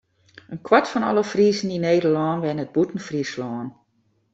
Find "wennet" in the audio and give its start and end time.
2.43-2.73